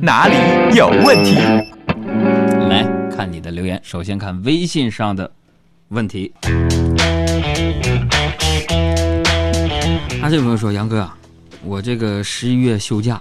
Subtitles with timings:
[0.00, 0.34] 哪里
[0.76, 1.36] 有问题？
[2.68, 2.84] 来
[3.14, 5.30] 看你的留言，首先看微信上的
[5.88, 6.32] 问题。
[10.20, 11.16] 他这位朋友说：“杨哥啊，
[11.64, 13.20] 我这个十一月休假，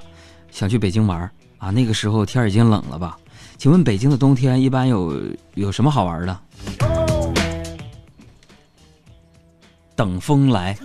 [0.52, 1.70] 想去北京玩啊。
[1.70, 3.18] 那个时候天已经冷了吧？
[3.58, 5.22] 请问北京的冬天一般有
[5.54, 6.40] 有什么好玩的？
[9.96, 10.76] 等风来。”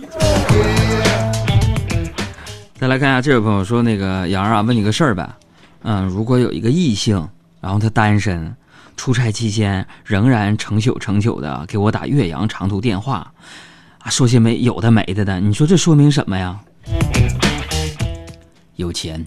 [2.75, 5.27] 再来看一下这位朋友说：“那个杨啊，问你个事儿呗。
[5.85, 7.27] 嗯，如果有一个异性，
[7.59, 8.55] 然后他单身，
[8.95, 13.33] 出差期间仍然成宿成宿的给我打岳阳长途电话，
[13.99, 16.57] 啊，说些没有的没的的，你说这说明什么呀？
[18.77, 19.25] 有钱。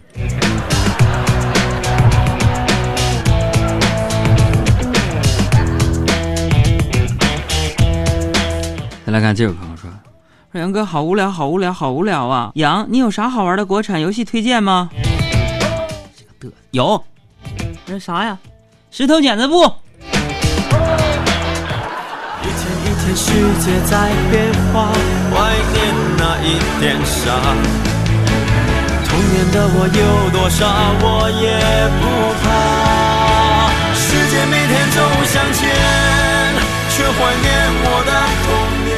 [9.05, 9.91] 再来看这位朋友说
[10.51, 12.51] ：“说杨哥好无聊，好无聊，好无聊啊！
[12.55, 14.89] 杨，你有啥好玩的国产游戏推荐吗？”
[16.77, 17.03] 有，
[17.87, 18.37] 那啥呀？
[18.91, 19.63] 石头剪子布。
[19.63, 20.05] 一
[22.45, 23.33] 天一天，世
[23.65, 24.93] 界在变化，
[25.33, 25.75] 怀念
[26.19, 27.33] 那一点傻。
[29.09, 30.69] 童年的我有多傻，
[31.01, 31.49] 我也
[31.97, 32.05] 不
[32.45, 32.45] 怕。
[33.95, 35.73] 世界每天走向前，
[36.91, 37.49] 却怀念
[37.85, 38.11] 我的
[38.45, 38.53] 童
[38.85, 38.93] 年。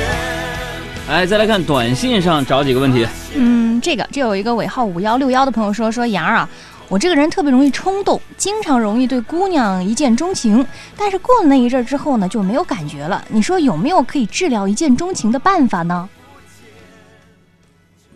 [1.10, 3.06] 哎，再来看短信上找几个问题。
[3.36, 6.48] 嗯，这个这有一个尾号五幺六幺的朋友说说杨儿啊，
[6.88, 13.22] 我这个人特别容易冲动，经常容易对姑娘一见钟情，但是过了那一阵儿之后呢，就没有感觉了。
[13.28, 16.08] 你说有没有可以治疗一见钟情的办法呢？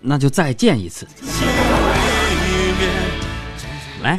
[0.01, 1.07] 那就再见一次。
[4.03, 4.19] 来，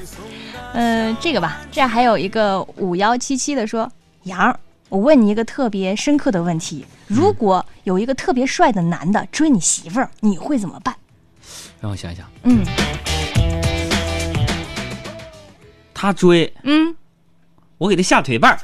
[0.73, 3.91] 嗯，这个吧，这还有一个五幺七七的说
[4.23, 10.95] 杨儿，我问你一个特别深刻的问题：如果有一个特别帅的男的追你媳妇儿，你会怎么办？
[11.81, 12.63] 让我想一想，嗯
[16.03, 16.93] 他追嗯，
[17.77, 18.59] 我，给他下腿绊儿，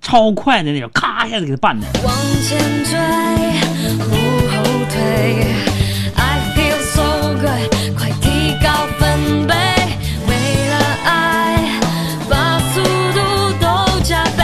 [0.00, 1.86] 超快的那种，咔一下子给他绊的。
[2.02, 2.98] 往前追，
[3.96, 4.04] 不
[4.48, 5.46] 后退。
[6.16, 9.54] I feel so good，快提高分贝，
[10.26, 10.34] 为
[10.70, 11.78] 了爱，
[12.28, 13.20] 把速度
[13.60, 14.42] 都加倍。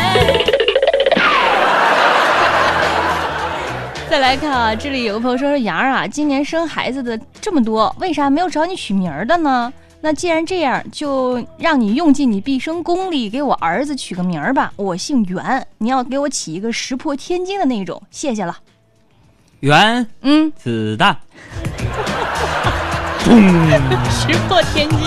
[4.09, 9.73] 再来看啊，这里有个朋友说说杨儿啊，今年生孩子的这么多，为啥没有找你取名儿的呢？
[10.03, 14.73] 那既然这样，就让你用尽你毕生功力给我儿子取个名儿吧。
[14.77, 18.57] 我姓袁，你要给我起一个石破天惊的那种，谢谢了。
[19.61, 21.15] 袁嗯，子弹，
[24.09, 24.99] 石破天惊。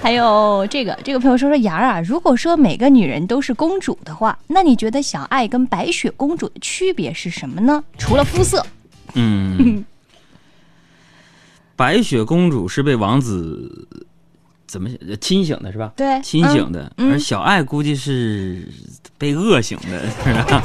[0.00, 7.84] 还有这个这个朋友说说杨儿啊，如果说每个女人都是公主的话，那你觉得小爱跟白雪公主的区别是什么呢？
[7.98, 8.64] 除了肤色，
[9.14, 9.84] 嗯，
[11.76, 13.88] 白雪公主是被王子
[14.66, 14.88] 怎么
[15.20, 15.92] 清醒的，是吧？
[15.96, 18.68] 对清醒的，而小爱估计是
[19.18, 20.62] 被饿醒的，是吧？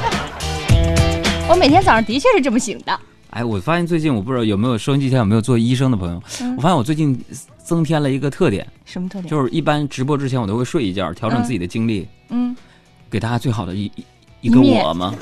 [1.49, 2.99] 我每天早上的确是这么醒的。
[3.31, 7.17] 哎，我发现最近我不知道有没有收音机前有没有做医生的朋友，嗯我发现我最近
[7.63, 9.29] 增添了一个特点，什么特点？
[9.29, 12.55] 就是一般直播之前我都会睡一觉，调整自己的精力，嗯，
[13.09, 14.05] 给大家最好的一一
[14.41, 15.13] 一个我嘛。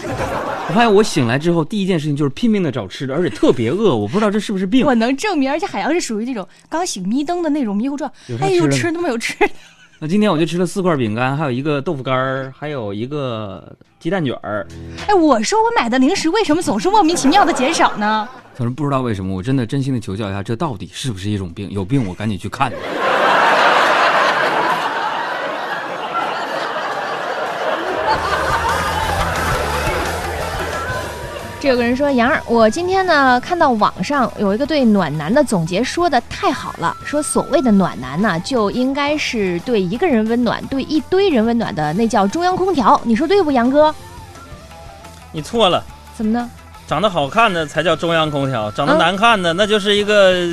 [0.67, 4.95] 我发现我醒来之后，第一件事情就是拼命的找吃的，而且特别饿，我不知道这是不是病我。
[4.95, 8.11] 能证明，而且海洋是属于那种刚醒迷瞪的那种迷糊状
[8.41, 9.49] 哎呦，吃的吃都没有吃的。
[9.99, 14.67] 那今天我就吃了四块饼干，还有一个豆腐干儿，还有一个鸡蛋卷儿。
[15.07, 18.27] 哎，我说我买的零食为什么总是莫名其妙的减少呢？
[18.57, 21.69] 可是不知道为什么，我真的真心的求教一下，这到底是不是一种病？
[21.69, 22.73] 有病我赶紧去看。
[31.65, 36.95] 这有个人说：“杨儿，我今天呢看到网上有一个对暖男的总结，说的太好了。
[37.03, 43.01] 说所谓的暖男呢，就应该是对一个人温暖，对一堆人温暖的，那叫中央空调。
[43.03, 43.93] 你说对不，杨哥？
[45.31, 45.83] 你错了，
[46.15, 46.47] 怎么呢？
[46.85, 50.47] 长得好看的才叫中央空调，长得嗯难看的那就是一个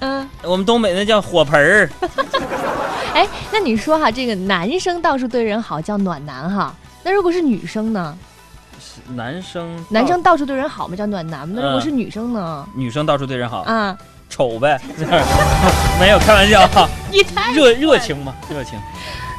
[0.00, 1.88] 嗯，我们东北那叫火盆儿。
[3.14, 6.74] 哎，那你说哈，这个男生到处对人好叫暖男哈，
[7.04, 8.18] 那如果是女生呢？
[9.14, 12.68] 男生男生到处对人好嘛叫暖男，那如果嗯是女生呢？
[12.74, 13.96] 女生到处对人好，啊，
[14.28, 14.80] 丑呗，
[16.00, 18.78] 没有开玩笑哈， 你太热热情嘛，热情。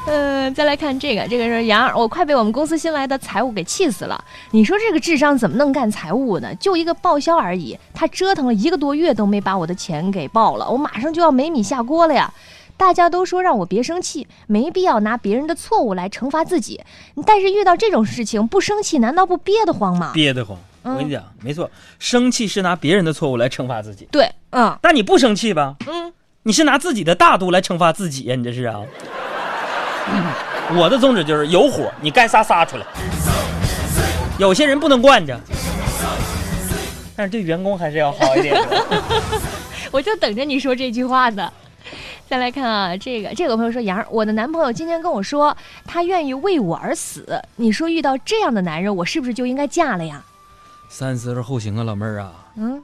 [0.08, 4.24] 嗯，再来看这个，这个是杨儿，我快被我们公司新来的财务给气死了。
[4.52, 6.54] 你说这个智商怎么能干财务呢？
[6.56, 12.32] 就一个报销而已，他折腾了一个多月都没把我的钱给报了，我马上就要没米下锅了呀。
[12.78, 16.82] 大家都说让我别生气，没必要拿别人的错误来惩罚自己。
[17.26, 20.12] 但是遇到这种事情不生气，难道不憋得慌吗？
[20.14, 21.70] 憋得慌，我跟你讲，没错，
[22.00, 25.76] 生气是拿别人的错误来惩罚自己，对，嗯但你不生气吧？
[25.88, 26.12] 嗯，
[26.44, 28.36] 你是拿自己的大度来惩罚自己呀？
[28.36, 28.82] 你这是啊？
[30.76, 32.86] 我的宗旨就是有火，你该撒撒出来。
[34.38, 35.40] 有些人不能惯着，
[37.16, 38.62] 但是对员工还是要好一点。
[39.92, 41.50] 我就等着你说这句话呢。
[42.28, 45.56] 再来看啊，这个这个朋友说，杨儿，我的男朋友今天跟我说，
[45.86, 47.42] 他愿意为我而死。
[47.56, 50.22] 你说遇到这样的男人，我是不是就应该嫁了呀？
[50.90, 52.82] 三思而后行啊，老妹儿啊，嗯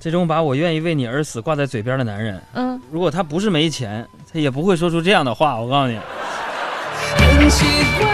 [0.00, 5.58] 这种把我愿意为你而死挂在嘴边的男人，嗯，如果他不是没钱，他也不会说出这样的话。
[5.58, 5.98] 我告诉你，
[7.16, 7.64] 很奇
[7.98, 8.06] 怪，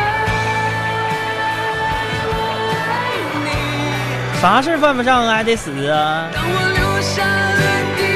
[4.41, 6.31] 啥事犯不上啊，还得死啊。
[6.33, 8.10] 让我流下了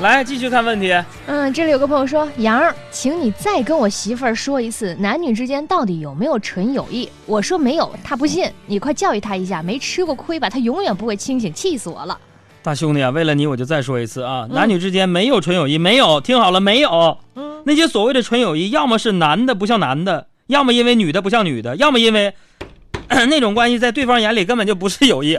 [0.00, 0.94] 来，继续看问题。
[1.26, 7.08] 嗯，这里有个朋友说，杨儿，请你再跟我媳妇儿说一次，男女之间到底有没有纯友谊？
[7.26, 10.48] 我说没有，他不信，你快教育他一下，没吃过亏吧？
[10.48, 12.16] 他永远不会清醒，气死我了。
[12.62, 17.18] 大兄弟啊，为了你，我就再说一次啊，男女之间没有纯友谊，没有，听好了，没有。
[17.34, 22.32] 嗯，那些所谓的纯友谊，要么是男的不像男的，要么因为女的不像女的，要么因为
[23.08, 25.36] 那种关系在对方眼里根本就不是友谊。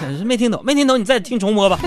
[0.00, 1.78] 真是没听懂，没听懂，你再听重播吧。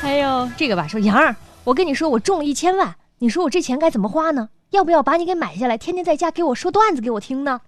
[0.00, 1.34] 还有这个吧，说杨儿，
[1.64, 4.48] 我跟你说，我中了一千万，你说我这钱该怎么花呢？
[4.70, 7.60] 要不要把你给买下来，天天在家给我说段子给我听呢？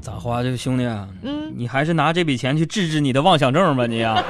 [0.00, 1.08] 咋花这个兄弟啊？
[1.22, 4.22] 嗯，你还是拿这笔钱去治治你的妄想症吧，你呀、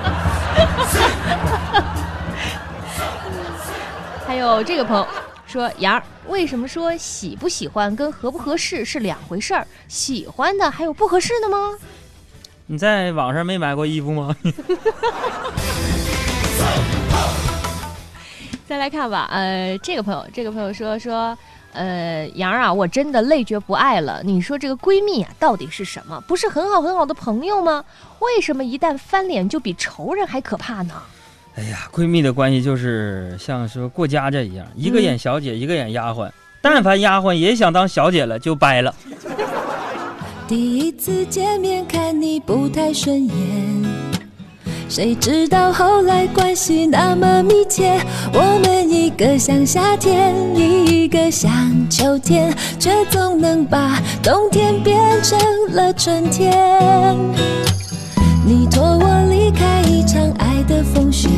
[4.27, 5.07] 还有这个朋友
[5.47, 9.67] 说，杨儿，为什么说喜不喜欢跟合不合适是两回事儿？
[9.89, 11.73] 喜欢的还有不合适的吗？
[12.67, 14.37] 你在网上没买过衣服吗？
[18.67, 21.37] 再来看吧，呃，这个朋友，这个朋友说说，
[21.73, 24.23] 呃，杨儿啊，我真的累觉不爱了。
[24.25, 26.21] 你说这个闺蜜啊，到底是什么？
[26.27, 27.85] 不是很好很好的朋友吗？
[28.21, 30.95] 为什么一旦翻脸就比仇人还可怕呢？
[31.57, 36.29] 哎呀，闺蜜的关系就是像说过家家一样，一个演小姐，一个演丫鬟。
[36.61, 38.95] 但凡丫鬟也想当小姐了，就掰了。
[40.49, 43.35] 第一次见面看你不太顺眼，
[44.89, 47.99] 谁知道后来关系那么密切，
[48.33, 51.51] 我们一个像夏天，一个像
[51.91, 55.37] 秋天，却总能把冬天变成
[55.73, 57.17] 了春天。
[58.47, 61.29] 你托我离开一场爱的风雪，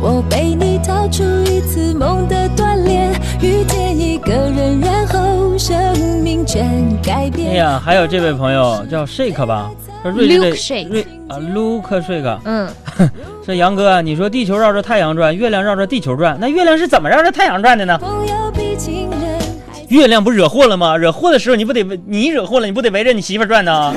[0.00, 3.10] 我背你逃出一次梦的锻炼，
[3.40, 5.76] 遇见一个人，然后生
[6.22, 7.50] 命全改变。
[7.50, 9.70] 哎呀，还有这位朋友叫 Shake 吧，
[10.10, 12.68] 说瑞丽的 Luke Shake 瑞啊，Luke Shake，嗯，
[13.44, 17.98] 说杨哥，你说地球绕着太阳转，月亮绕着地球转，那月亮是怎么绕着太阳转的呢？
[19.88, 20.96] 月亮不惹祸了吗？
[20.96, 23.94] 惹祸的时候你不得你惹祸了，你不得围着你媳妇儿转呢？